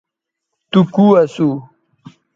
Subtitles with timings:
[0.71, 1.49] تو کو اسو